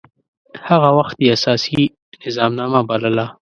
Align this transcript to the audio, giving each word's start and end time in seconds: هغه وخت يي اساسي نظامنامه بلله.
هغه 0.69 0.89
وخت 0.99 1.17
يي 1.25 1.33
اساسي 1.33 1.81
نظامنامه 2.27 2.81
بلله. 2.89 3.27